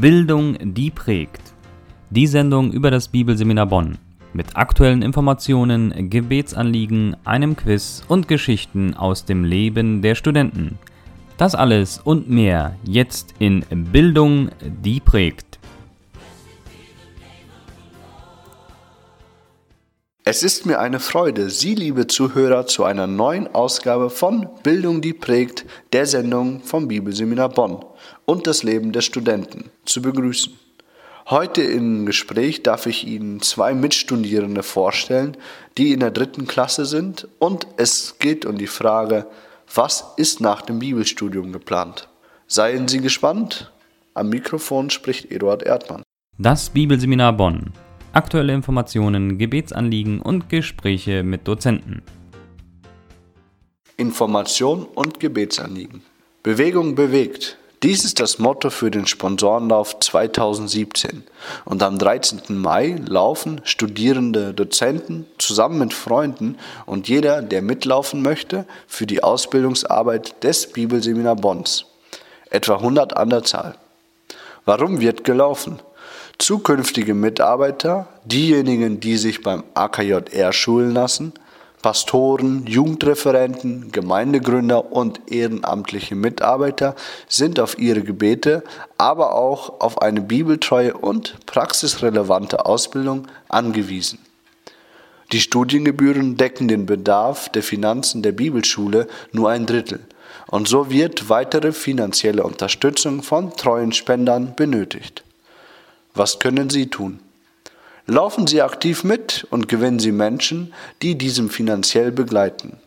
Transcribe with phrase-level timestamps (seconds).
[0.00, 1.42] Bildung, die prägt.
[2.10, 3.98] Die Sendung über das Bibelseminar Bonn.
[4.32, 10.78] Mit aktuellen Informationen, Gebetsanliegen, einem Quiz und Geschichten aus dem Leben der Studenten.
[11.36, 14.50] Das alles und mehr jetzt in Bildung,
[14.84, 15.58] die prägt.
[20.22, 25.14] Es ist mir eine Freude, Sie, liebe Zuhörer, zu einer neuen Ausgabe von Bildung, die
[25.14, 27.80] prägt, der Sendung vom Bibelseminar Bonn
[28.28, 30.52] und das Leben der Studenten zu begrüßen.
[31.30, 35.34] Heute im Gespräch darf ich Ihnen zwei Mitstudierende vorstellen,
[35.78, 39.26] die in der dritten Klasse sind und es geht um die Frage,
[39.74, 42.08] was ist nach dem Bibelstudium geplant?
[42.46, 43.72] Seien Sie gespannt.
[44.12, 46.02] Am Mikrofon spricht Eduard Erdmann.
[46.36, 47.72] Das Bibelseminar Bonn.
[48.12, 52.02] Aktuelle Informationen, Gebetsanliegen und Gespräche mit Dozenten.
[53.96, 56.02] Information und Gebetsanliegen.
[56.42, 57.57] Bewegung bewegt.
[57.84, 61.22] Dies ist das Motto für den Sponsorenlauf 2017.
[61.64, 62.58] Und am 13.
[62.58, 70.42] Mai laufen Studierende, Dozenten zusammen mit Freunden und jeder, der mitlaufen möchte, für die Ausbildungsarbeit
[70.42, 71.84] des Bibelseminar Bonns.
[72.50, 73.76] Etwa 100 an der Zahl.
[74.64, 75.78] Warum wird gelaufen?
[76.38, 81.32] Zukünftige Mitarbeiter, diejenigen, die sich beim AKJR schulen lassen,
[81.82, 86.96] Pastoren, Jugendreferenten, Gemeindegründer und ehrenamtliche Mitarbeiter
[87.28, 88.64] sind auf ihre Gebete,
[88.96, 94.18] aber auch auf eine bibeltreue und praxisrelevante Ausbildung angewiesen.
[95.30, 100.00] Die Studiengebühren decken den Bedarf der Finanzen der Bibelschule nur ein Drittel
[100.48, 105.22] und so wird weitere finanzielle Unterstützung von treuen Spendern benötigt.
[106.14, 107.20] Was können Sie tun?
[108.10, 112.78] Laufen Sie aktiv mit und gewinnen Sie Menschen, die diesem finanziell begleiten.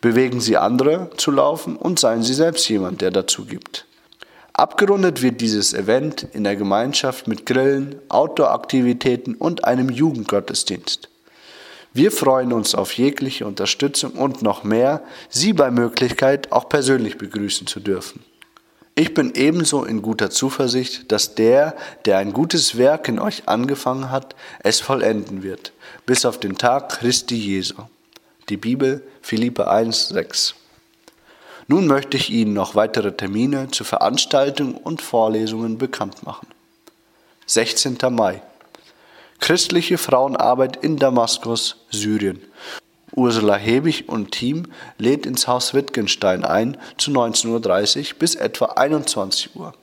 [0.00, 3.84] Bewegen Sie andere zu laufen und seien Sie selbst jemand, der dazu gibt.
[4.52, 11.08] Abgerundet wird dieses Event in der Gemeinschaft mit Grillen, Outdoor-Aktivitäten und einem Jugendgottesdienst.
[11.92, 17.66] Wir freuen uns auf jegliche Unterstützung und noch mehr, Sie bei Möglichkeit auch persönlich begrüßen
[17.66, 18.22] zu dürfen.
[18.96, 21.74] Ich bin ebenso in guter Zuversicht, dass der,
[22.04, 25.72] der ein gutes Werk in euch angefangen hat, es vollenden wird,
[26.06, 27.74] bis auf den Tag Christi Jesu.
[28.48, 30.54] Die Bibel, Philippe 1, 6.
[31.66, 36.46] Nun möchte ich Ihnen noch weitere Termine zu Veranstaltungen und Vorlesungen bekannt machen.
[37.46, 37.98] 16.
[38.10, 38.42] Mai.
[39.40, 42.40] Christliche Frauenarbeit in Damaskus, Syrien.
[43.16, 44.66] Ursula Hebig und Team
[44.98, 49.74] lädt ins Haus Wittgenstein ein zu 19.30 Uhr bis etwa 21 Uhr.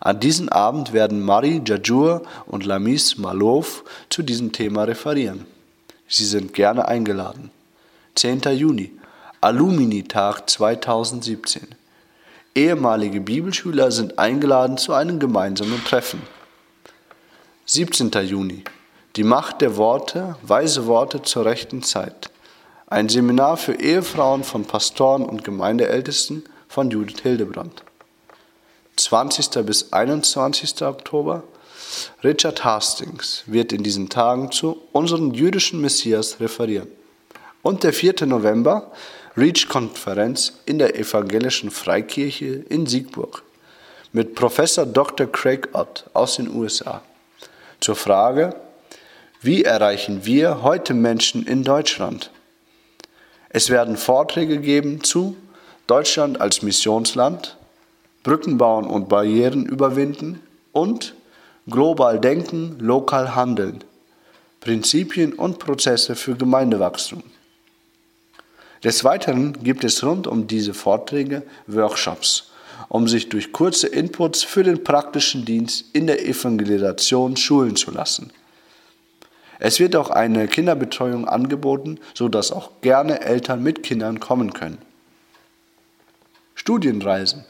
[0.00, 5.44] An diesem Abend werden Marie Jajur und Lamis Malov zu diesem Thema referieren.
[6.08, 7.50] Sie sind gerne eingeladen.
[8.14, 8.40] 10.
[8.56, 8.92] Juni,
[9.42, 11.68] Alumni-Tag 2017.
[12.54, 16.22] Ehemalige Bibelschüler sind eingeladen zu einem gemeinsamen Treffen.
[17.66, 18.10] 17.
[18.26, 18.64] Juni,
[19.16, 22.30] die Macht der Worte, weise Worte zur rechten Zeit.
[22.86, 27.82] Ein Seminar für Ehefrauen von Pastoren und Gemeindeältesten von Judith Hildebrand.
[28.96, 29.64] 20.
[29.64, 30.82] bis 21.
[30.82, 31.42] Oktober.
[32.22, 36.88] Richard Hastings wird in diesen Tagen zu unserem jüdischen Messias referieren.
[37.62, 38.26] Und der 4.
[38.26, 38.92] November,
[39.36, 43.42] Reach-Konferenz in der Evangelischen Freikirche in Siegburg
[44.12, 45.26] mit Professor Dr.
[45.26, 47.02] Craig Ott aus den USA
[47.80, 48.54] zur Frage,
[49.42, 52.30] wie erreichen wir heute Menschen in Deutschland?
[53.48, 55.34] Es werden Vorträge geben zu
[55.86, 57.56] Deutschland als Missionsland,
[58.22, 60.40] Brücken bauen und Barrieren überwinden
[60.72, 61.14] und
[61.68, 63.82] global denken, lokal handeln,
[64.60, 67.22] Prinzipien und Prozesse für Gemeindewachstum.
[68.84, 72.50] Des Weiteren gibt es rund um diese Vorträge Workshops,
[72.88, 78.30] um sich durch kurze Inputs für den praktischen Dienst in der Evangelisation schulen zu lassen.
[79.60, 84.78] Es wird auch eine Kinderbetreuung angeboten, sodass auch gerne Eltern mit Kindern kommen können.
[86.54, 87.44] Studienreisen.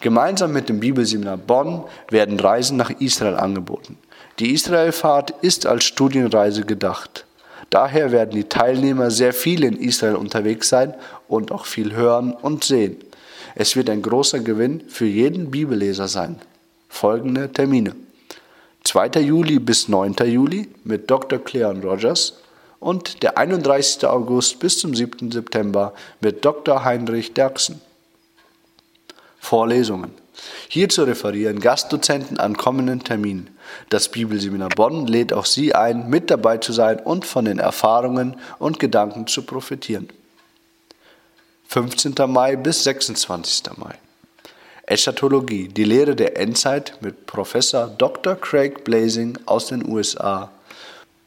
[0.00, 3.98] Gemeinsam mit dem Bibelseminar Bonn werden Reisen nach Israel angeboten.
[4.38, 7.24] Die Israelfahrt ist als Studienreise gedacht.
[7.70, 10.94] Daher werden die Teilnehmer sehr viel in Israel unterwegs sein
[11.28, 12.96] und auch viel hören und sehen.
[13.54, 16.36] Es wird ein großer Gewinn für jeden Bibelleser sein.
[16.88, 17.94] Folgende Termine.
[18.84, 19.20] 2.
[19.20, 20.14] Juli bis 9.
[20.26, 21.38] Juli mit Dr.
[21.38, 22.34] Cleon Rogers
[22.80, 24.06] und der 31.
[24.06, 25.32] August bis zum 7.
[25.32, 26.84] September mit Dr.
[26.84, 27.80] Heinrich Derksen.
[29.38, 30.12] Vorlesungen.
[30.68, 33.56] Hierzu referieren Gastdozenten an kommenden Terminen.
[33.88, 38.36] Das Bibelseminar Bonn lädt auch Sie ein, mit dabei zu sein und von den Erfahrungen
[38.58, 40.08] und Gedanken zu profitieren.
[41.68, 42.14] 15.
[42.28, 43.76] Mai bis 26.
[43.76, 43.98] Mai.
[44.86, 48.34] Eschatologie, die Lehre der Endzeit mit Professor Dr.
[48.34, 50.50] Craig Blazing aus den USA.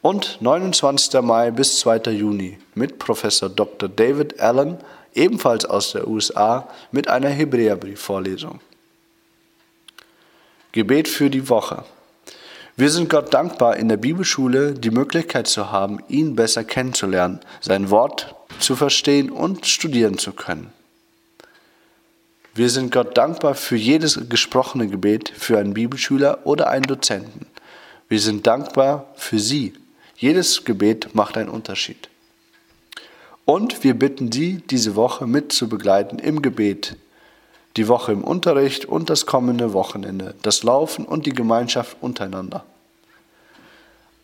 [0.00, 1.20] Und 29.
[1.22, 2.12] Mai bis 2.
[2.12, 3.88] Juni mit Professor Dr.
[3.88, 4.78] David Allen,
[5.12, 8.60] ebenfalls aus der USA, mit einer Hebräerbriefvorlesung.
[10.70, 11.84] Gebet für die Woche.
[12.76, 17.90] Wir sind Gott dankbar, in der Bibelschule die Möglichkeit zu haben, ihn besser kennenzulernen, sein
[17.90, 20.72] Wort zu verstehen und studieren zu können.
[22.58, 27.46] Wir sind Gott dankbar für jedes gesprochene Gebet für einen Bibelschüler oder einen Dozenten.
[28.08, 29.74] Wir sind dankbar für Sie.
[30.16, 32.08] Jedes Gebet macht einen Unterschied.
[33.44, 36.96] Und wir bitten Sie, diese Woche mit zu begleiten im Gebet,
[37.76, 42.64] die Woche im Unterricht und das kommende Wochenende, das Laufen und die Gemeinschaft untereinander.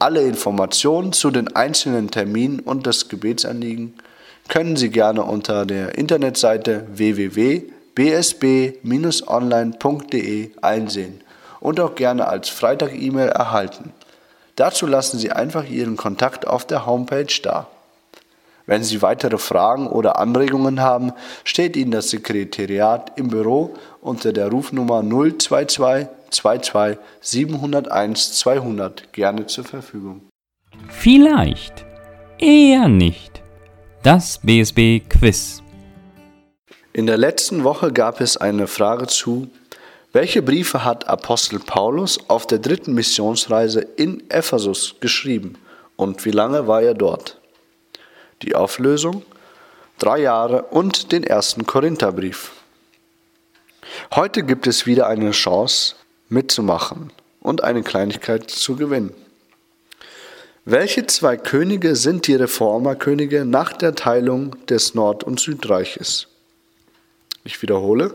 [0.00, 3.94] Alle Informationen zu den einzelnen Terminen und das Gebetsanliegen
[4.48, 11.20] können Sie gerne unter der Internetseite www bsb-online.de einsehen
[11.60, 13.92] und auch gerne als Freitag-E-Mail erhalten.
[14.56, 17.66] Dazu lassen Sie einfach Ihren Kontakt auf der Homepage da.
[18.66, 21.12] Wenn Sie weitere Fragen oder Anregungen haben,
[21.44, 29.64] steht Ihnen das Sekretariat im Büro unter der Rufnummer 022 22 701 200 gerne zur
[29.64, 30.22] Verfügung.
[30.88, 31.84] Vielleicht,
[32.38, 33.42] eher nicht.
[34.02, 35.63] Das BSB Quiz.
[36.96, 39.48] In der letzten Woche gab es eine Frage zu,
[40.12, 45.58] welche Briefe hat Apostel Paulus auf der dritten Missionsreise in Ephesus geschrieben
[45.96, 47.40] und wie lange war er dort?
[48.42, 49.24] Die Auflösung?
[49.98, 52.52] Drei Jahre und den ersten Korintherbrief.
[54.14, 55.96] Heute gibt es wieder eine Chance
[56.28, 59.12] mitzumachen und eine Kleinigkeit zu gewinnen.
[60.64, 66.28] Welche zwei Könige sind die Reformerkönige nach der Teilung des Nord- und Südreiches?
[67.44, 68.14] Ich wiederhole.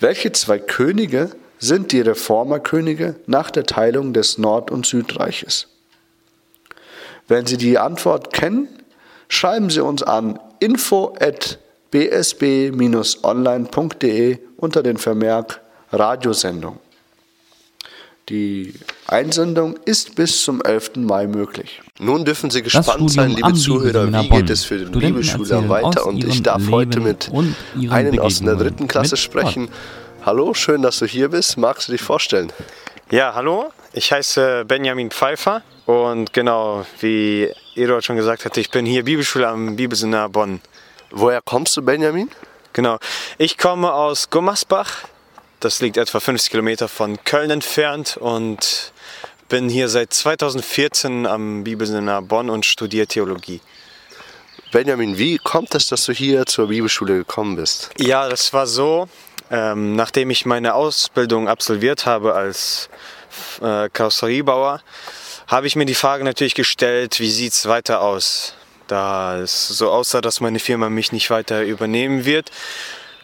[0.00, 5.68] Welche zwei Könige sind die Reformerkönige nach der Teilung des Nord- und Südreiches?
[7.28, 8.68] Wenn Sie die Antwort kennen,
[9.28, 11.60] schreiben Sie uns an info at
[11.92, 12.78] bsb-online.de
[14.56, 15.60] unter den Vermerk
[15.92, 16.80] Radiosendung.
[18.32, 18.72] Die
[19.08, 20.92] Einsendung ist bis zum 11.
[20.96, 21.82] Mai möglich.
[21.98, 26.06] Nun dürfen Sie gespannt sein, liebe Zuhörer, wie geht es für den Bibelschüler weiter?
[26.06, 27.30] Und ich darf Leben heute mit
[27.90, 29.68] einem aus der dritten Klasse sprechen.
[30.24, 31.58] Hallo, schön, dass du hier bist.
[31.58, 32.50] Magst du dich vorstellen?
[33.10, 38.86] Ja, hallo, ich heiße Benjamin Pfeiffer und genau, wie Eduard schon gesagt hat, ich bin
[38.86, 40.62] hier Bibelschüler am Bibelseminar Bonn.
[41.10, 42.30] Woher kommst du, Benjamin?
[42.72, 42.96] Genau,
[43.36, 45.02] ich komme aus Gummersbach,
[45.64, 48.92] das liegt etwa 50 Kilometer von Köln entfernt und
[49.48, 53.60] bin hier seit 2014 am Bibelseminar Bonn und studiere Theologie.
[54.72, 57.90] Benjamin, wie kommt es, dass du hier zur Bibelschule gekommen bist?
[57.98, 59.08] Ja, das war so,
[59.50, 62.88] ähm, nachdem ich meine Ausbildung absolviert habe als
[63.60, 64.82] äh, Karosseriebauer,
[65.46, 68.54] habe ich mir die Frage natürlich gestellt, wie sieht es weiter aus?
[68.88, 72.50] Da es so aussah, dass meine Firma mich nicht weiter übernehmen wird,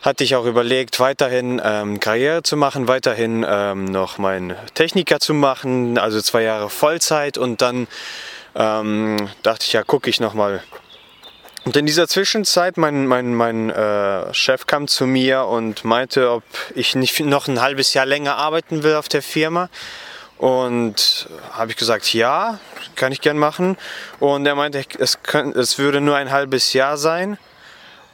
[0.03, 5.35] hatte ich auch überlegt, weiterhin ähm, Karriere zu machen, weiterhin ähm, noch meinen Techniker zu
[5.35, 7.89] machen, also zwei Jahre Vollzeit und dann
[8.55, 10.63] ähm, dachte ich, ja, gucke ich nochmal.
[11.65, 16.43] Und in dieser Zwischenzeit, mein, mein, mein äh, Chef kam zu mir und meinte, ob
[16.75, 19.69] ich nicht noch ein halbes Jahr länger arbeiten will auf der Firma.
[20.39, 22.59] Und habe ich gesagt, ja,
[22.95, 23.77] kann ich gern machen.
[24.19, 27.39] Und er meinte, es, kann, es würde nur ein halbes Jahr sein.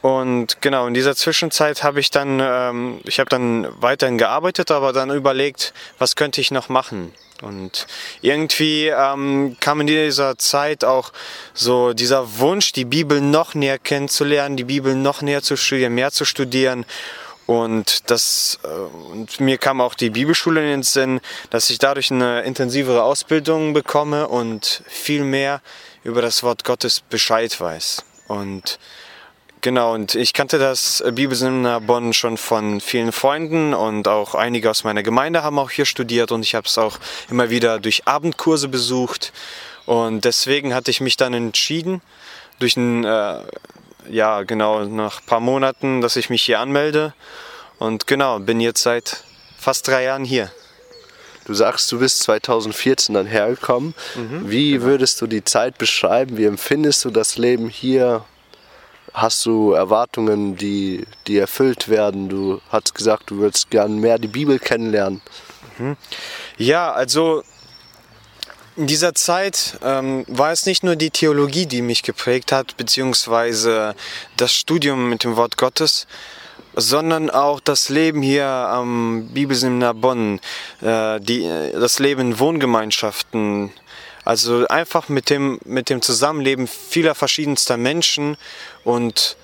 [0.05, 4.93] Und genau, in dieser Zwischenzeit habe ich dann, ähm, ich habe dann weiterhin gearbeitet, aber
[4.93, 7.11] dann überlegt, was könnte ich noch machen.
[7.41, 7.87] Und
[8.21, 11.11] irgendwie ähm, kam in dieser Zeit auch
[11.55, 16.11] so dieser Wunsch, die Bibel noch näher kennenzulernen, die Bibel noch näher zu studieren, mehr
[16.11, 16.85] zu studieren.
[17.47, 21.19] Und, das, äh, und mir kam auch die Bibelschule in den Sinn,
[21.49, 25.63] dass ich dadurch eine intensivere Ausbildung bekomme und viel mehr
[26.03, 28.03] über das Wort Gottes Bescheid weiß.
[28.27, 28.77] Und
[29.65, 34.83] Genau, und ich kannte das Bibelseminar Bonn schon von vielen Freunden und auch einige aus
[34.83, 36.99] meiner Gemeinde haben auch hier studiert und ich habe es auch
[37.31, 39.33] immer wieder durch Abendkurse besucht.
[39.87, 42.03] Und deswegen hatte ich mich dann entschieden,
[42.59, 43.39] durch ein, äh,
[44.07, 47.15] ja, genau, nach ein paar Monaten, dass ich mich hier anmelde.
[47.79, 49.23] Und genau, bin jetzt seit
[49.57, 50.51] fast drei Jahren hier.
[51.45, 53.95] Du sagst, du bist 2014 dann hergekommen.
[54.13, 54.85] Mhm, Wie genau.
[54.85, 56.37] würdest du die Zeit beschreiben?
[56.37, 58.25] Wie empfindest du das Leben hier
[59.15, 62.29] hast du Erwartungen, die, die erfüllt werden?
[62.29, 65.21] Du hast gesagt, du würdest gern mehr die Bibel kennenlernen.
[65.77, 65.95] Mhm.
[66.57, 67.43] Ja, also
[68.75, 73.95] in dieser Zeit ähm, war es nicht nur die Theologie, die mich geprägt hat, beziehungsweise
[74.35, 76.07] das Studium mit dem Wort Gottes,
[76.75, 80.41] sondern auch das Leben hier am Bibelseminar Bonn,
[80.81, 83.71] äh, die, das Leben in Wohngemeinschaften,
[84.25, 88.37] also einfach mit dem, mit dem Zusammenleben vieler verschiedenster Menschen
[88.83, 89.37] und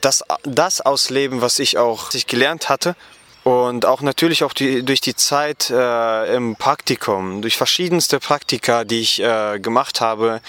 [0.00, 2.96] das, das ausleben, was ich auch ich gelernt hatte.
[3.44, 9.00] Und auch natürlich auch die, durch die Zeit äh, im Praktikum, durch verschiedenste Praktika, die
[9.00, 10.42] ich äh, gemacht habe,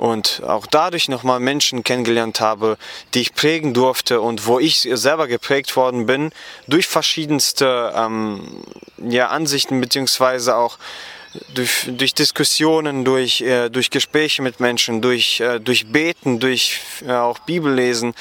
[0.00, 2.78] und auch dadurch nochmal Menschen kennengelernt habe,
[3.12, 6.32] die ich prägen durfte und wo ich selber geprägt worden bin
[6.66, 8.64] durch verschiedenste ähm,
[8.96, 10.78] ja, Ansichten beziehungsweise auch
[11.54, 17.12] durch, durch Diskussionen, durch, äh, durch Gespräche mit Menschen, durch, äh, durch Beten, durch äh,
[17.12, 18.14] auch Bibellesen.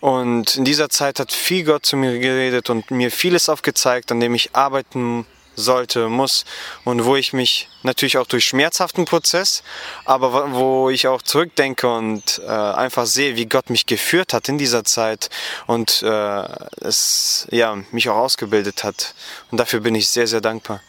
[0.00, 4.20] Und in dieser Zeit hat viel Gott zu mir geredet und mir vieles aufgezeigt, an
[4.20, 5.26] dem ich arbeiten
[5.56, 6.44] sollte, muss
[6.84, 9.62] und wo ich mich natürlich auch durch schmerzhaften Prozess,
[10.04, 14.58] aber wo ich auch zurückdenke und äh, einfach sehe, wie Gott mich geführt hat in
[14.58, 15.28] dieser Zeit
[15.66, 16.42] und äh,
[16.80, 19.14] es ja mich auch ausgebildet hat
[19.50, 20.80] und dafür bin ich sehr sehr dankbar.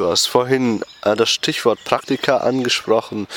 [0.00, 3.28] Du hast vorhin äh, das Stichwort Praktika angesprochen.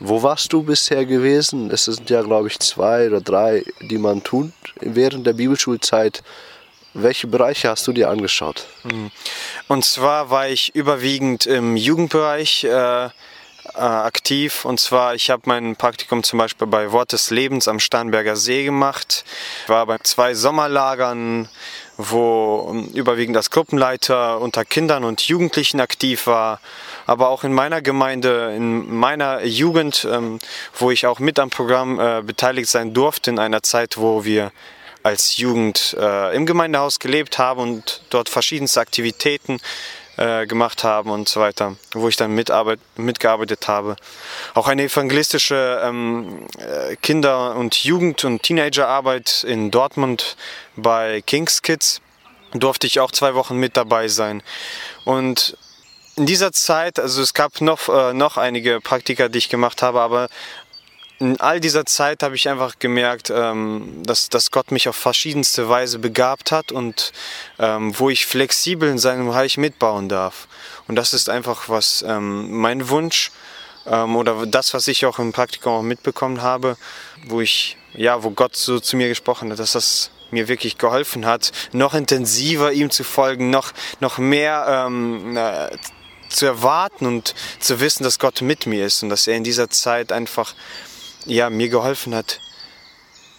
[0.00, 1.70] Wo warst du bisher gewesen?
[1.70, 6.24] Es sind ja, glaube ich, zwei oder drei, die man tut während der Bibelschulzeit.
[6.92, 8.66] Welche Bereiche hast du dir angeschaut?
[8.82, 9.12] Mhm.
[9.68, 13.10] Und zwar war ich überwiegend im Jugendbereich äh, äh,
[13.76, 14.64] aktiv.
[14.64, 18.64] Und zwar, ich habe mein Praktikum zum Beispiel bei Wort des Lebens am Starnberger See
[18.64, 19.24] gemacht.
[19.62, 21.48] Ich war bei zwei Sommerlagern,
[21.98, 26.60] wo ähm, überwiegend als Gruppenleiter unter Kindern und Jugendlichen aktiv war.
[27.06, 30.38] Aber auch in meiner Gemeinde, in meiner Jugend, ähm,
[30.74, 34.52] wo ich auch mit am Programm äh, beteiligt sein durfte, in einer Zeit, wo wir
[35.02, 39.58] als Jugend äh, im Gemeindehaus gelebt haben und dort verschiedenste Aktivitäten
[40.18, 43.96] äh, gemacht haben und so weiter, wo ich dann mitarbeit, mitgearbeitet habe.
[44.54, 50.36] Auch eine evangelistische ähm, äh, Kinder- und Jugend- und Teenagerarbeit in Dortmund
[50.76, 52.00] bei Kings Kids
[52.52, 54.42] durfte ich auch zwei Wochen mit dabei sein.
[55.04, 55.56] Und
[56.16, 60.00] in dieser Zeit, also es gab noch, äh, noch einige Praktika, die ich gemacht habe,
[60.00, 60.28] aber
[61.18, 65.68] in all dieser Zeit habe ich einfach gemerkt, ähm, dass, dass Gott mich auf verschiedenste
[65.68, 67.12] Weise begabt hat und
[67.58, 70.46] ähm, wo ich flexibel in seinem Reich mitbauen darf.
[70.86, 73.32] Und das ist einfach was ähm, mein Wunsch
[73.86, 76.76] ähm, oder das, was ich auch im Praktikum auch mitbekommen habe,
[77.26, 81.26] wo ich ja, wo Gott so zu mir gesprochen hat, dass das mir wirklich geholfen
[81.26, 85.70] hat, noch intensiver ihm zu folgen, noch noch mehr ähm, äh,
[86.28, 89.70] zu erwarten und zu wissen, dass Gott mit mir ist und dass er in dieser
[89.70, 90.54] Zeit einfach
[91.28, 92.40] ja, mir geholfen hat.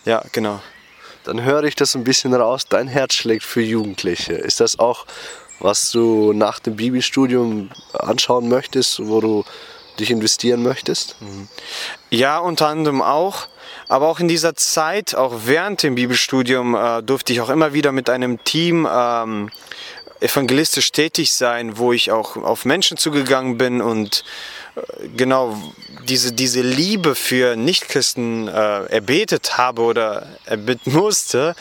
[0.05, 0.61] Ja, genau.
[1.23, 2.65] Dann höre ich das ein bisschen raus.
[2.69, 4.33] Dein Herz schlägt für Jugendliche.
[4.33, 5.05] Ist das auch,
[5.59, 9.43] was du nach dem Bibelstudium anschauen möchtest, wo du
[9.99, 11.17] dich investieren möchtest?
[11.19, 11.47] Mhm.
[12.09, 13.47] Ja, unter anderem auch.
[13.87, 17.91] Aber auch in dieser Zeit, auch während dem Bibelstudium, äh, durfte ich auch immer wieder
[17.91, 19.49] mit einem Team ähm,
[20.19, 24.23] evangelistisch tätig sein, wo ich auch auf Menschen zugegangen bin und
[25.15, 25.57] genau
[26.07, 31.55] diese, diese Liebe für Nichtchristen äh, erbetet habe oder erbitten musste,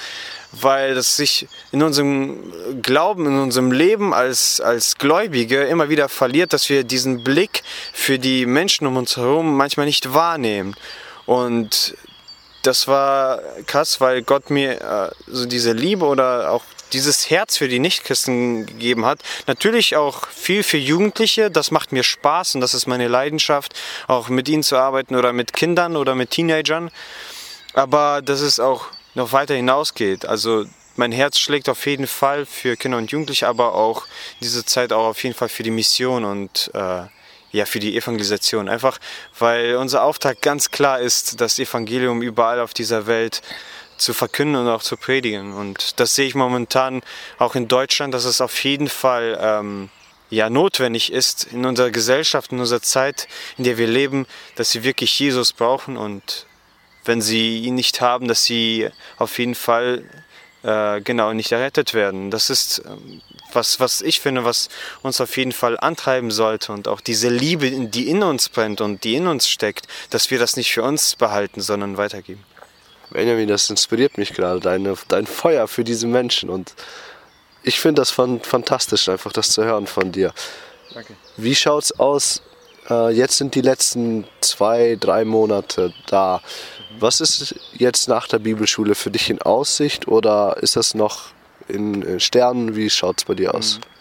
[0.52, 6.52] weil das sich in unserem Glauben, in unserem Leben als, als Gläubige immer wieder verliert,
[6.52, 7.62] dass wir diesen Blick
[7.92, 10.74] für die Menschen um uns herum manchmal nicht wahrnehmen.
[11.26, 11.94] Und
[12.62, 17.68] das war krass, weil Gott mir äh, so diese Liebe oder auch dieses Herz für
[17.68, 19.20] die Nichtchristen gegeben hat.
[19.46, 23.74] Natürlich auch viel für Jugendliche, das macht mir Spaß und das ist meine Leidenschaft,
[24.06, 26.90] auch mit ihnen zu arbeiten oder mit Kindern oder mit Teenagern.
[27.74, 30.26] Aber dass es auch noch weiter hinausgeht.
[30.26, 30.64] Also
[30.96, 34.06] mein Herz schlägt auf jeden Fall für Kinder und Jugendliche, aber auch
[34.40, 37.02] diese Zeit auch auf jeden Fall für die Mission und äh,
[37.50, 38.68] ja, für die Evangelisation.
[38.68, 38.98] Einfach,
[39.38, 43.42] weil unser Auftrag ganz klar ist, das Evangelium überall auf dieser Welt
[43.98, 45.52] zu verkünden und auch zu predigen.
[45.52, 47.02] Und das sehe ich momentan
[47.38, 49.90] auch in Deutschland, dass es auf jeden Fall ähm,
[50.30, 54.26] ja, notwendig ist in unserer Gesellschaft, in unserer Zeit, in der wir leben,
[54.56, 56.46] dass sie wirklich Jesus brauchen und
[57.04, 60.04] wenn sie ihn nicht haben, dass sie auf jeden Fall
[60.62, 62.30] äh, genau nicht errettet werden.
[62.30, 64.68] Das ist ähm, was, was ich finde, was
[65.02, 69.04] uns auf jeden Fall antreiben sollte und auch diese Liebe, die in uns brennt und
[69.04, 72.44] die in uns steckt, dass wir das nicht für uns behalten, sondern weitergeben.
[73.10, 76.50] Benjamin, das inspiriert mich gerade, deine, dein Feuer für diese Menschen.
[76.50, 76.74] Und
[77.62, 80.32] ich finde das fantastisch, einfach das zu hören von dir.
[80.94, 81.14] Danke.
[81.36, 82.42] Wie schaut es aus?
[82.88, 86.40] Äh, jetzt sind die letzten zwei, drei Monate da.
[86.98, 91.28] Was ist jetzt nach der Bibelschule für dich in Aussicht oder ist das noch
[91.68, 92.74] in Sternen?
[92.74, 93.78] Wie schaut es bei dir aus?
[93.78, 93.98] Mhm.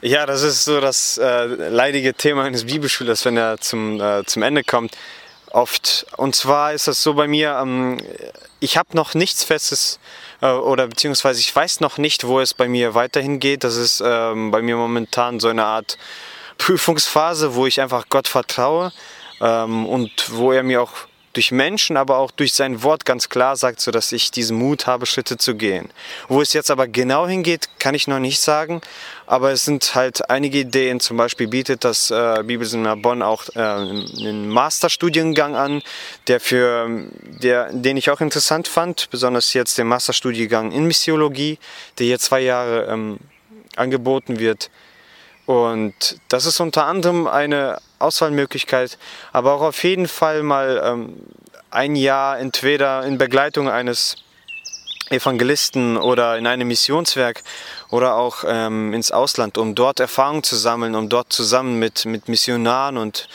[0.00, 4.42] Ja, das ist so das äh, leidige Thema eines Bibelschulers, wenn er zum, äh, zum
[4.42, 4.96] Ende kommt
[5.52, 6.06] Oft.
[6.16, 7.98] Und zwar ist das so bei mir, ähm,
[8.60, 9.98] ich habe noch nichts Festes
[10.40, 13.64] äh, oder beziehungsweise ich weiß noch nicht, wo es bei mir weiterhin geht.
[13.64, 15.98] Das ist ähm, bei mir momentan so eine Art
[16.58, 18.92] Prüfungsphase, wo ich einfach Gott vertraue
[19.40, 20.92] ähm, und wo er mir auch
[21.38, 24.88] durch Menschen, aber auch durch sein Wort ganz klar sagt, so dass ich diesen Mut
[24.88, 25.88] habe, Schritte zu gehen.
[26.26, 28.80] Wo es jetzt aber genau hingeht, kann ich noch nicht sagen.
[29.24, 30.98] Aber es sind halt einige Ideen.
[30.98, 35.80] Zum Beispiel bietet das äh, Bibelseminar Bonn auch äh, einen Masterstudiengang an,
[36.26, 36.88] der für,
[37.22, 39.08] der, den ich auch interessant fand.
[39.10, 41.60] Besonders jetzt den Masterstudiengang in Missiologie,
[42.00, 43.18] der hier zwei Jahre ähm,
[43.76, 44.70] angeboten wird.
[45.48, 48.98] Und das ist unter anderem eine Auswahlmöglichkeit,
[49.32, 51.16] aber auch auf jeden Fall mal ähm,
[51.70, 54.16] ein Jahr entweder in Begleitung eines
[55.08, 57.42] Evangelisten oder in einem Missionswerk
[57.88, 62.28] oder auch ähm, ins Ausland, um dort Erfahrungen zu sammeln, um dort zusammen mit, mit
[62.28, 63.26] Missionaren und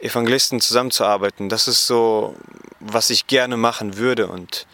[0.00, 1.50] Evangelisten zusammenzuarbeiten.
[1.50, 2.36] Das ist so,
[2.78, 4.28] was ich gerne machen würde.
[4.28, 4.66] Und,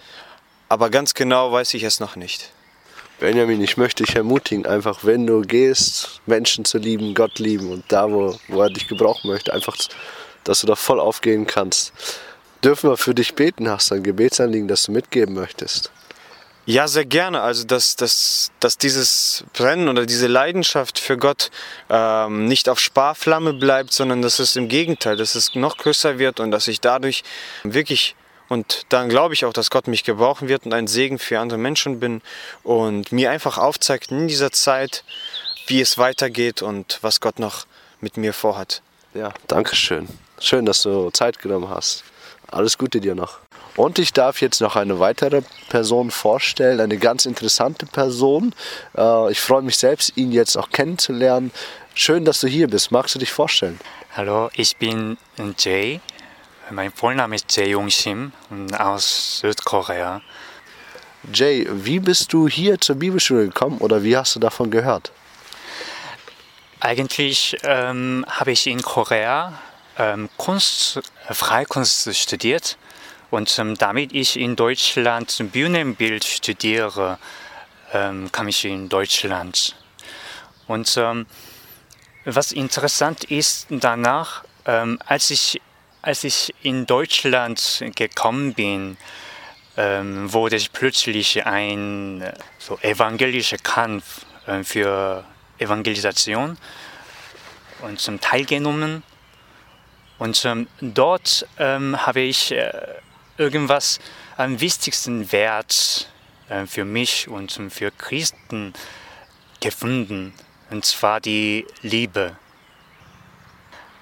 [0.69, 2.53] aber ganz genau weiß ich es noch nicht.
[3.19, 7.85] Benjamin, ich möchte dich ermutigen, einfach wenn du gehst, Menschen zu lieben, Gott lieben und
[7.89, 9.77] da, wo, wo er dich gebrauchen möchte, einfach,
[10.45, 11.93] dass du da voll aufgehen kannst.
[12.63, 13.71] Dürfen wir für dich beten?
[13.71, 15.91] Hast du ein Gebetsanliegen, das du mitgeben möchtest?
[16.67, 17.41] Ja, sehr gerne.
[17.43, 21.51] Also, dass, dass, dass dieses Brennen oder diese Leidenschaft für Gott
[21.89, 26.41] ähm, nicht auf Sparflamme bleibt, sondern dass es im Gegenteil, dass es noch größer wird
[26.41, 27.23] und dass ich dadurch
[27.63, 28.17] wirklich
[28.49, 31.59] und dann glaube ich auch, dass Gott mich gebrauchen wird und ein Segen für andere
[31.59, 32.23] Menschen bin
[32.63, 35.05] und mir einfach aufzeigt in dieser Zeit,
[35.67, 37.67] wie es weitergeht und was Gott noch
[38.01, 38.83] mit mir vorhat.
[39.15, 40.09] Ja, danke schön.
[40.39, 42.05] Schön, dass du Zeit genommen hast.
[42.49, 43.39] Alles Gute dir noch.
[43.77, 48.55] Und ich darf jetzt noch eine weitere Person vorstellen, eine ganz interessante Person.
[48.97, 51.51] Äh, ich freue mich selbst, ihn jetzt auch kennenzulernen.
[51.95, 52.91] Schön, dass du hier bist.
[52.91, 53.79] Magst du dich vorstellen?
[54.15, 55.19] Hallo, ich bin
[55.59, 56.01] Jay.
[56.71, 58.33] Mein Vorname ist Jae Yong Sim
[58.77, 60.21] aus Südkorea.
[61.33, 65.13] Jay, wie bist du hier zur Bibelschule gekommen oder wie hast du davon gehört?
[66.81, 69.53] Eigentlich ähm, habe ich in Korea
[69.97, 72.79] ähm, Kunst, Freikunst studiert
[73.31, 77.21] und ähm, damit ich in Deutschland Bühnenbild studiere,
[77.93, 79.77] ähm, kam ich in Deutschland.
[80.67, 81.27] Und ähm,
[82.25, 85.61] was interessant ist danach, ähm, als ich
[86.07, 88.97] als ich in Deutschland gekommen bin,
[89.77, 92.23] ähm, wurde ich plötzlich ein
[92.61, 95.25] so evangelischer Kampf äh, für
[95.59, 96.59] Evangelisation
[97.83, 99.03] und zum teilgenommen.
[100.19, 102.71] Und ähm, dort ähm, habe ich äh,
[103.37, 103.99] irgendwas
[104.37, 106.09] am wichtigsten Wert
[106.49, 108.75] äh, für mich und für Christen
[109.61, 110.35] gefunden,
[110.71, 112.37] und zwar die Liebe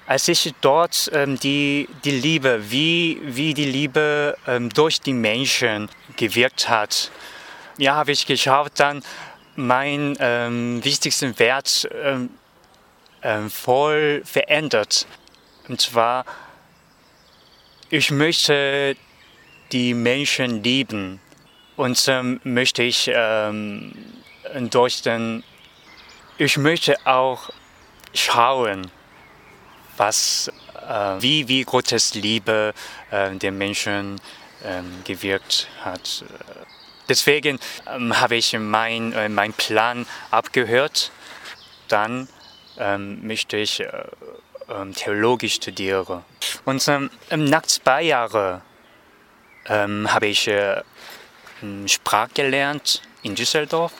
[0.06, 5.88] als ich dort ähm, die, die Liebe, wie, wie die Liebe ähm, durch die Menschen
[6.16, 7.10] gewirkt hat,
[7.78, 9.02] ja, habe ich geschaut, dann
[9.56, 12.30] mein ähm, wichtigsten Wert ähm,
[13.22, 15.06] ähm, voll verändert.
[15.68, 16.26] Und zwar,
[17.88, 18.96] ich möchte
[19.72, 21.20] die Menschen lieben
[21.76, 23.10] und ähm, möchte ich
[24.70, 25.42] durch den,
[26.36, 27.50] ich möchte auch
[28.12, 28.90] schauen,
[29.96, 30.50] was,
[30.88, 32.74] äh, wie, wie Gottes Liebe
[33.10, 34.20] äh, den Menschen
[34.64, 36.24] ähm, gewirkt hat.
[37.08, 41.10] Deswegen ähm, habe ich meinen äh, mein Plan abgehört.
[41.88, 42.28] Dann
[42.78, 43.82] ähm, möchte ich
[44.94, 46.24] Theologie studieren.
[46.64, 46.88] Und
[47.30, 48.62] nach zwei Jahren
[49.68, 50.82] habe ich äh,
[51.86, 53.92] Sprache gelernt in Düsseldorf.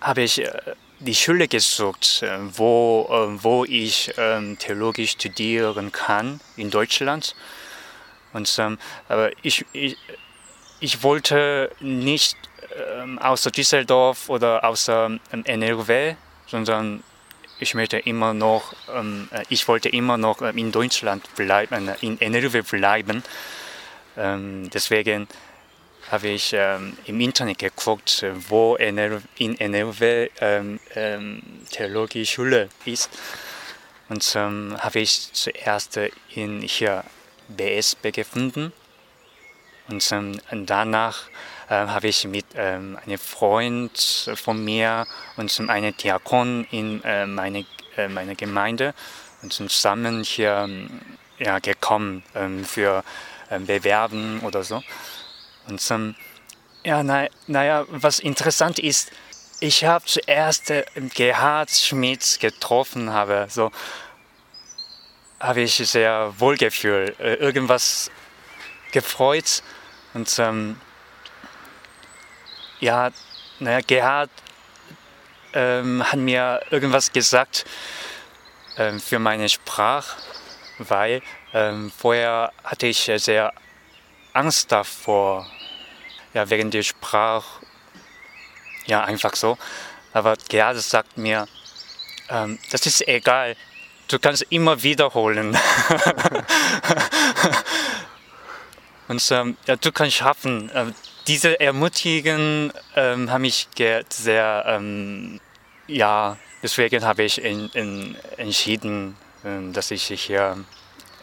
[0.00, 0.42] Habe ich
[1.02, 7.34] die Schule gesucht, äh, wo, äh, wo ich ähm, Theologie studieren kann in Deutschland.
[8.32, 9.96] Und, ähm, aber ich, ich,
[10.80, 12.36] ich wollte nicht
[13.00, 16.14] ähm, außer Düsseldorf oder außer NRW,
[16.46, 17.02] sondern
[17.58, 23.22] ich möchte immer noch, äh, ich wollte immer noch in Deutschland bleiben, in NRW bleiben.
[24.14, 25.26] Deswegen
[26.12, 33.08] habe ich ähm, im Internet geguckt, wo NRW, in NRW ähm, ähm, Theologieschule ist.
[34.10, 35.98] Und ähm, habe ich zuerst
[36.34, 37.02] in hier
[37.48, 38.72] BSB gefunden.
[39.88, 41.28] Und, ähm, danach
[41.68, 45.06] äh, habe ich mit ähm, einem Freund von mir
[45.38, 47.64] und einem Diakon in äh, meine,
[47.96, 48.94] äh, meine Gemeinde
[49.40, 50.68] und zusammen hier
[51.38, 53.02] ja, gekommen ähm, für
[53.50, 54.82] ähm, Bewerben oder so.
[55.68, 56.14] Und ähm,
[56.84, 59.10] ja, naja, na was interessant ist,
[59.60, 63.70] ich habe zuerst äh, Gerhard Schmidt getroffen, habe so
[65.38, 68.10] habe ich sehr wohlgefühlt, äh, irgendwas
[68.92, 69.62] gefreut.
[70.14, 70.80] Und ähm,
[72.80, 73.10] ja,
[73.58, 74.30] naja, Gerhard
[75.52, 77.64] ähm, hat mir irgendwas gesagt
[78.76, 80.16] ähm, für meine Sprache,
[80.78, 81.22] weil
[81.52, 83.52] ähm, vorher hatte ich sehr
[84.32, 85.46] Angst davor,
[86.34, 87.64] ja, wegen der Sprache,
[88.86, 89.58] ja, einfach so.
[90.12, 91.46] Aber Gerhard sagt mir,
[92.28, 93.56] ähm, das ist egal,
[94.08, 95.56] du kannst immer wiederholen.
[99.08, 100.70] Und ähm, ja, du kannst schaffen.
[100.74, 100.94] Ähm,
[101.26, 103.68] diese Ermutigung ähm, haben mich
[104.08, 105.40] sehr, ähm,
[105.86, 110.64] ja, deswegen habe ich in, in entschieden, ähm, dass ich hier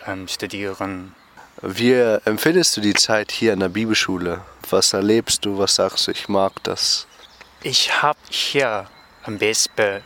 [0.05, 1.15] ähm, studieren.
[1.61, 4.41] Wie empfindest du die Zeit hier in der Bibelschule?
[4.69, 5.57] Was erlebst du?
[5.57, 6.11] Was sagst du?
[6.11, 7.05] Ich mag das.
[7.63, 8.87] Ich habe hier
[9.23, 10.01] am besten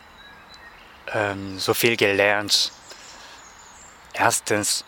[1.12, 2.72] ähm, so viel gelernt.
[4.14, 4.84] Erstens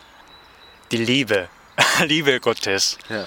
[0.91, 1.47] die Liebe,
[2.03, 2.97] Liebe Gottes.
[3.07, 3.25] Ja.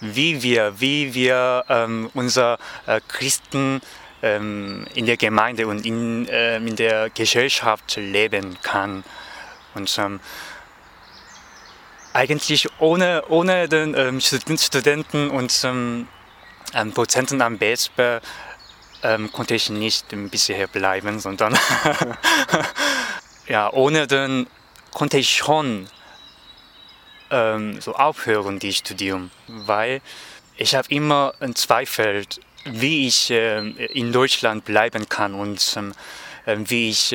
[0.00, 3.82] Wie wir, wie wir ähm, unser äh, Christen
[4.22, 9.04] ähm, in der Gemeinde und in, ähm, in der Gesellschaft leben kann.
[9.74, 10.20] Und ähm,
[12.18, 16.08] eigentlich ohne, ohne den ähm, Studenten und ähm,
[16.92, 18.20] Dozenten am BSB
[19.04, 21.56] ähm, konnte ich nicht bisher bleiben, sondern
[23.46, 24.48] ja, ohne den
[24.92, 25.88] konnte ich schon
[27.30, 30.00] ähm, so aufhören, die Studium, weil
[30.56, 32.26] ich habe immer einen Zweifel,
[32.64, 35.78] wie ich äh, in Deutschland bleiben kann und
[36.46, 37.14] ähm, wie ich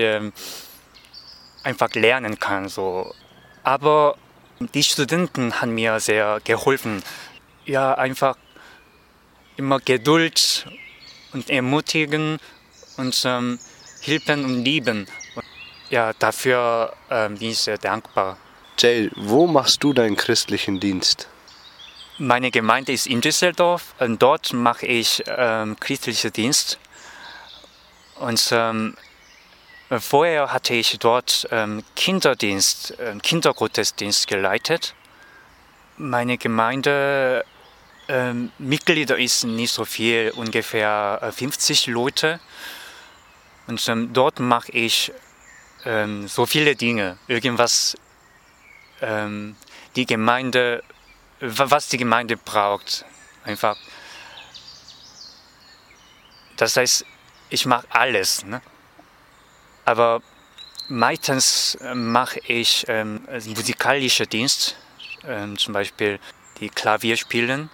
[1.63, 2.69] einfach lernen kann.
[2.69, 3.13] So.
[3.63, 4.15] Aber
[4.59, 7.03] die Studenten haben mir sehr geholfen.
[7.65, 8.37] Ja, einfach
[9.57, 10.67] immer Geduld
[11.33, 12.39] und ermutigen
[12.97, 13.59] und ähm,
[14.01, 15.07] helfen und lieben.
[15.89, 18.37] Ja, dafür ähm, bin ich sehr dankbar.
[18.77, 21.27] Jay, wo machst du deinen christlichen Dienst?
[22.17, 26.79] Meine Gemeinde ist in Düsseldorf und dort mache ich ähm, christlichen Dienst.
[28.19, 28.95] Und ähm,
[29.99, 34.95] vorher hatte ich dort ähm, Kinderdienst, äh, Kindergottesdienst geleitet.
[35.97, 37.45] Meine Gemeinde
[38.07, 42.39] ähm, Mitglieder ist nicht so viel, ungefähr 50 äh, Leute.
[43.67, 45.11] Und ähm, dort mache ich
[45.85, 47.17] ähm, so viele Dinge.
[47.27, 47.97] Irgendwas,
[49.01, 49.55] ähm,
[49.95, 50.83] die Gemeinde,
[51.39, 53.05] was die Gemeinde braucht.
[53.43, 53.77] Einfach.
[56.57, 57.05] Das heißt,
[57.49, 58.45] ich mache alles.
[58.45, 58.61] Ne?
[59.85, 60.21] Aber
[60.87, 63.21] meistens äh, mache ich ähm,
[63.55, 64.75] musikalische Dienst,
[65.27, 66.19] ähm, zum Beispiel
[66.59, 67.69] die Klavier spielen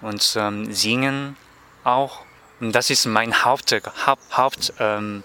[0.00, 1.36] und ähm, singen
[1.82, 2.20] auch.
[2.60, 3.72] Und das ist mein Haupt,
[4.06, 5.24] Haupt, Haupt ähm.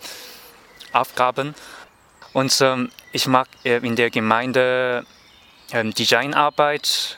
[2.34, 5.06] Und ähm, ich mag äh, in der Gemeinde
[5.72, 7.18] ähm, Designarbeit,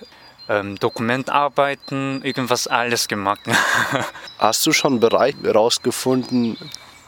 [0.82, 3.40] Dokumentarbeiten, irgendwas alles gemacht.
[4.38, 6.58] Hast du schon Bereich herausgefunden,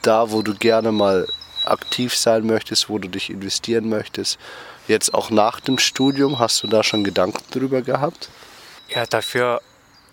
[0.04, 1.28] da wo du gerne mal
[1.66, 4.38] aktiv sein möchtest, wo du dich investieren möchtest?
[4.88, 8.30] Jetzt auch nach dem Studium, hast du da schon Gedanken drüber gehabt?
[8.90, 9.62] Ja, dafür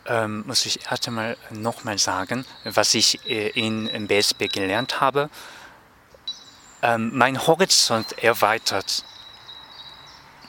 [0.06, 5.28] ähm, muss ich erst einmal nochmal sagen, was ich äh, in BSB gelernt habe.
[6.82, 9.04] Ähm, mein Horizont erweitert.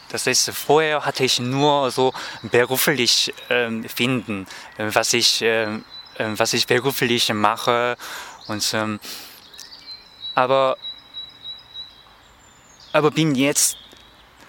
[0.10, 4.45] Das heißt, vorher hatte ich nur so beruflich ähm, finden,
[4.77, 7.97] was ich, ähm, äh, was ich beruflich mache.
[8.47, 8.99] Und, ähm,
[10.36, 10.78] aber,
[12.94, 13.78] aber bin jetzt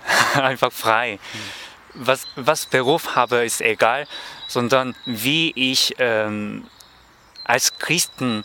[0.34, 1.18] einfach frei.
[1.94, 4.06] Was, was Beruf habe, ist egal
[4.52, 6.68] sondern wie ich ähm,
[7.44, 8.44] als Christen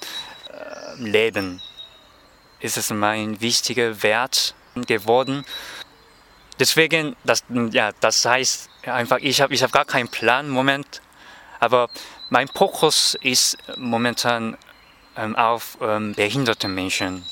[0.50, 1.62] äh, leben.
[2.62, 4.56] Ist es mein wichtiger Wert
[4.88, 5.45] geworden.
[6.60, 11.02] Deswegen, das, ja, das heißt einfach, ich habe ich hab gar keinen Plan im Moment,
[11.60, 11.89] aber
[12.30, 14.58] mein Fokus ist momentan
[15.17, 17.25] auf ähm, behinderte Menschen.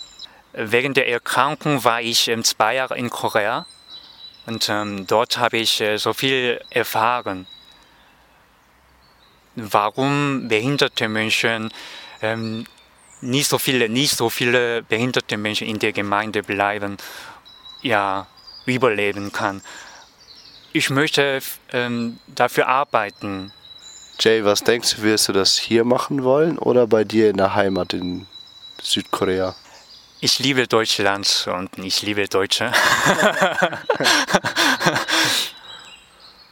[0.54, 3.66] Während der Erkrankung war ich ähm, zwei Jahre in Korea
[4.46, 7.48] und ähm, dort habe ich äh, so viel erfahren
[9.56, 11.72] warum behinderte Menschen
[12.22, 12.66] ähm,
[13.22, 16.98] nicht so viele, nicht so viele behinderte Menschen in der Gemeinde bleiben,
[17.82, 18.28] ja,
[18.66, 19.62] überleben kann.
[20.74, 21.40] Ich möchte
[21.72, 23.54] ähm, dafür arbeiten.
[24.20, 27.54] Jay, was denkst du, wirst du das hier machen wollen oder bei dir in der
[27.56, 28.28] Heimat in
[28.82, 29.56] Südkorea?
[30.22, 32.72] Ich liebe Deutschland und ich liebe Deutsche.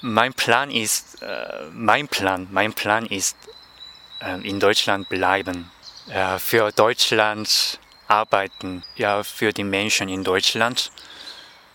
[0.02, 3.38] Mein Plan ist, äh, mein Plan, mein Plan ist,
[4.19, 5.71] äh, in Deutschland bleiben,
[6.10, 10.91] äh, für Deutschland arbeiten, ja, für die Menschen in Deutschland.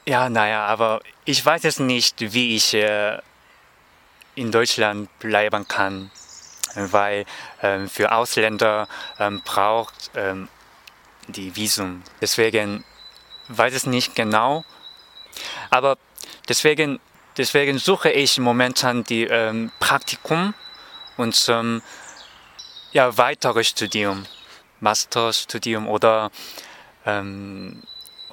[0.06, 3.18] Ja, naja, aber ich weiß es nicht, wie ich äh,
[4.38, 6.10] in Deutschland bleiben kann,
[6.74, 7.24] weil
[7.62, 10.48] ähm, für Ausländer ähm, braucht ähm,
[11.26, 12.02] die Visum.
[12.20, 12.84] Deswegen
[13.48, 14.64] weiß ich nicht genau,
[15.70, 15.98] aber
[16.48, 17.00] deswegen,
[17.36, 20.54] deswegen suche ich momentan die ähm, Praktikum
[21.16, 21.52] und
[22.92, 24.24] ja, weitere Studium,
[24.80, 26.30] Masterstudium oder
[27.04, 27.82] ähm,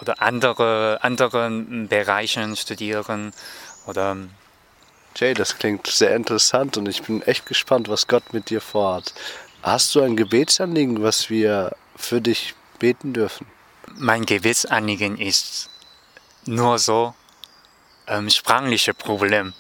[0.01, 3.33] oder andere anderen Bereichen studieren
[3.85, 4.17] oder
[5.15, 9.13] Jay, das klingt sehr interessant und ich bin echt gespannt, was Gott mit dir vorhat.
[9.63, 13.47] Hast du ein Gebetsanliegen, was wir für dich beten dürfen?
[13.95, 15.69] Mein Gebetsanliegen ist
[16.45, 17.13] nur so
[18.08, 19.54] ähm, sprachliche Problem.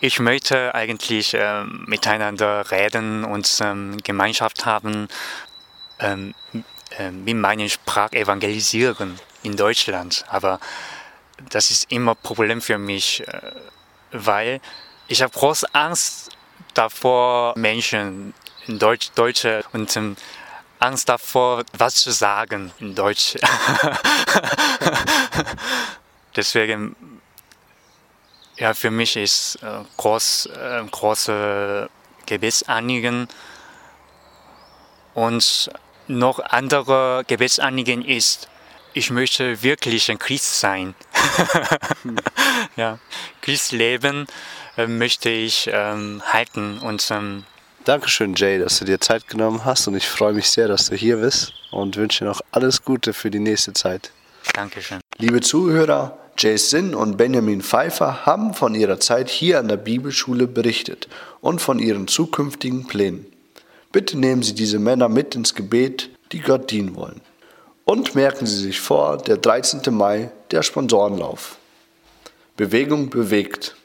[0.00, 5.06] Ich möchte eigentlich ähm, miteinander reden und ähm, Gemeinschaft haben,
[6.00, 6.34] ähm,
[6.98, 10.24] äh, mit meiner Sprache evangelisieren in Deutschland.
[10.26, 10.58] Aber
[11.50, 13.52] das ist immer ein Problem für mich, äh,
[14.24, 14.60] weil
[15.08, 16.30] ich habe große Angst
[16.74, 18.34] davor, Menschen
[18.66, 20.16] in Deutsch, Deutsche und ähm,
[20.78, 23.36] Angst davor, was zu sagen in Deutsch.
[26.36, 26.94] Deswegen,
[28.56, 31.88] ja, für mich ist äh, groß, äh, große
[32.26, 33.28] Gebetsanliegen
[35.14, 35.70] und
[36.08, 38.48] noch andere Gebetsanliegen ist,
[38.92, 40.94] ich möchte wirklich ein Christ sein.
[42.76, 42.98] Ja,
[43.42, 44.26] Christleben
[44.76, 47.44] äh, möchte ich ähm, halten und ähm,
[47.84, 50.96] Dankeschön, Jay, dass du dir Zeit genommen hast und ich freue mich sehr, dass du
[50.96, 54.10] hier bist und wünsche dir noch alles Gute für die nächste Zeit.
[54.54, 54.98] Dankeschön.
[55.18, 60.48] Liebe Zuhörer, Jay Sin und Benjamin Pfeiffer haben von ihrer Zeit hier an der Bibelschule
[60.48, 61.08] berichtet
[61.40, 63.26] und von ihren zukünftigen Plänen.
[63.92, 67.20] Bitte nehmen Sie diese Männer mit ins Gebet, die Gott dienen wollen.
[67.88, 69.94] Und merken Sie sich vor, der 13.
[69.94, 71.56] Mai, der Sponsorenlauf.
[72.56, 73.76] Bewegung bewegt.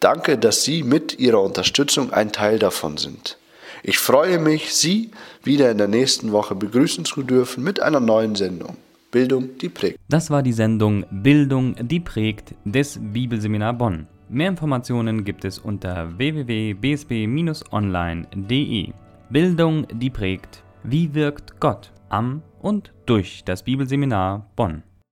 [0.00, 3.38] Danke, dass Sie mit Ihrer Unterstützung ein Teil davon sind.
[3.82, 8.34] Ich freue mich, Sie wieder in der nächsten Woche begrüßen zu dürfen mit einer neuen
[8.34, 8.76] Sendung.
[9.10, 9.98] Bildung, die prägt.
[10.10, 14.08] Das war die Sendung Bildung, die prägt des Bibelseminar Bonn.
[14.28, 18.88] Mehr Informationen gibt es unter www.bsb-online.de.
[19.30, 20.62] Bildung, die prägt.
[20.84, 24.82] Wie wirkt Gott am und durch das Bibelseminar Bonn?